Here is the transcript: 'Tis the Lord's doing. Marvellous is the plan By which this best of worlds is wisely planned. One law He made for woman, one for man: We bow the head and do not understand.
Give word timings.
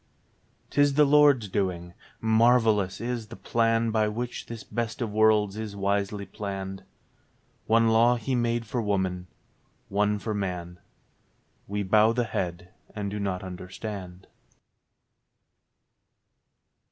'Tis 0.71 0.95
the 0.95 1.05
Lord's 1.05 1.47
doing. 1.47 1.93
Marvellous 2.19 2.99
is 2.99 3.27
the 3.27 3.35
plan 3.35 3.91
By 3.91 4.07
which 4.07 4.47
this 4.47 4.63
best 4.63 4.99
of 4.99 5.11
worlds 5.11 5.57
is 5.57 5.75
wisely 5.75 6.25
planned. 6.25 6.81
One 7.67 7.87
law 7.89 8.15
He 8.15 8.33
made 8.33 8.65
for 8.65 8.81
woman, 8.81 9.27
one 9.89 10.17
for 10.17 10.33
man: 10.33 10.79
We 11.67 11.83
bow 11.83 12.13
the 12.13 12.23
head 12.23 12.73
and 12.95 13.11
do 13.11 13.19
not 13.19 13.43
understand. 13.43 14.25